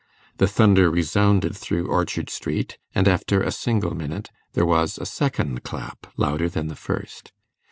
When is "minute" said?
3.95-4.31